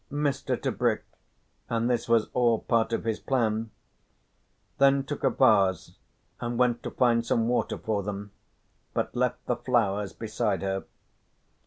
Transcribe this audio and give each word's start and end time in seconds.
Mr. 0.11 0.59
Tebrick 0.59 1.03
(and 1.69 1.87
this 1.87 2.09
was 2.09 2.27
all 2.33 2.57
part 2.57 2.91
of 2.91 3.03
his 3.03 3.19
plan) 3.19 3.69
then 4.79 5.03
took 5.03 5.23
a 5.23 5.29
vase 5.29 5.91
and 6.39 6.57
went 6.57 6.81
to 6.81 6.89
find 6.89 7.23
some 7.23 7.47
water 7.47 7.77
for 7.77 8.01
them, 8.01 8.31
but 8.95 9.15
left 9.15 9.45
the 9.45 9.55
flowers 9.57 10.11
beside 10.11 10.63
her. 10.63 10.85